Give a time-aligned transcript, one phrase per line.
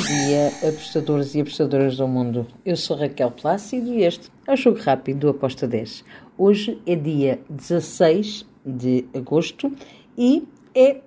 [0.00, 2.46] dia, apostadores e apostadoras do mundo.
[2.64, 6.04] Eu sou Raquel Plácido e este é o Jogo Rápido do Aposta 10.
[6.38, 9.70] Hoje é dia 16 de agosto
[10.16, 11.00] e é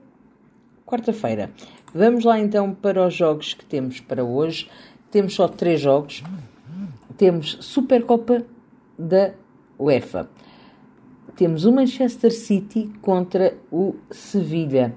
[0.86, 1.50] quarta-feira.
[1.94, 4.70] Vamos lá então para os jogos que temos para hoje.
[5.10, 6.24] Temos só três jogos.
[7.18, 8.46] Temos Supercopa
[8.98, 9.34] da
[9.80, 10.30] UEFA.
[11.36, 14.94] Temos o Manchester City contra o Sevilha.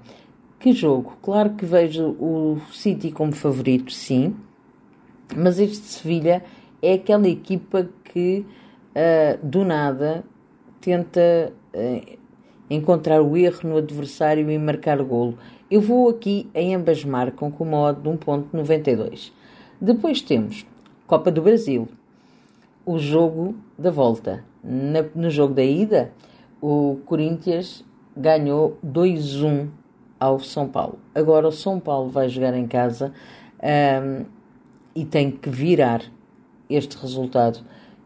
[0.59, 1.19] Que jogo?
[1.23, 4.35] Claro que vejo o City como favorito, sim,
[5.37, 6.43] mas este Sevilha
[6.81, 8.45] é aquela equipa que
[8.95, 10.25] uh, do nada
[10.81, 12.19] tenta uh,
[12.71, 15.37] encontrar o erro no adversário e marcar golo.
[15.71, 19.33] Eu vou aqui em ambas marcam com uma odd de 1.92.
[19.81, 20.67] Depois temos
[21.07, 21.87] Copa do Brasil,
[22.85, 24.43] o jogo da volta.
[24.65, 26.13] Na, no jogo da ida,
[26.63, 27.85] o Corinthians
[28.17, 29.69] ganhou 2-1
[30.19, 30.99] ao São Paulo.
[31.15, 33.13] Agora o São Paulo vai jogar em casa
[33.63, 34.25] um,
[34.95, 36.03] e tem que virar
[36.69, 37.61] este resultado.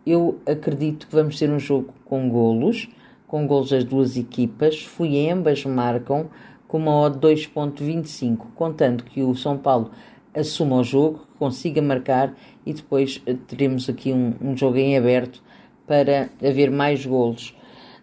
[0.07, 2.89] Eu acredito que vamos ter um jogo com golos,
[3.27, 4.83] com golos das duas equipas.
[4.83, 6.29] Fui ambas marcam
[6.67, 9.91] com uma odd 2.25, contando que o São Paulo
[10.35, 15.43] assuma o jogo, consiga marcar e depois eh, teremos aqui um, um jogo em aberto
[15.87, 17.57] para haver mais golos.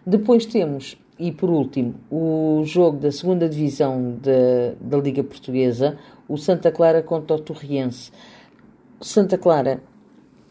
[0.06, 6.36] Depois temos e por último, o jogo da segunda divisão de, da Liga Portuguesa, o
[6.36, 8.12] Santa Clara contra o Torriense.
[9.00, 9.82] Santa Clara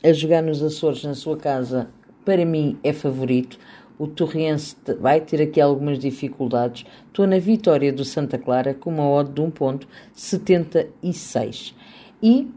[0.04, 1.90] a jogar nos Açores na sua casa,
[2.26, 3.58] para mim é favorito.
[3.98, 6.86] O Torriense vai ter aqui algumas dificuldades.
[7.08, 11.74] Estou na vitória do Santa Clara com uma odd de 1.76.
[12.22, 12.48] E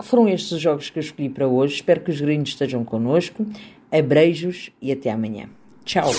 [0.00, 1.76] foram estes os jogos que eu escolhi para hoje.
[1.76, 3.46] Espero que os gringos estejam connosco.
[3.92, 5.48] Abreijos e até amanhã.
[5.84, 6.10] Tchau!